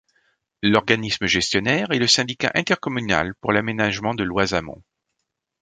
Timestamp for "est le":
1.91-2.07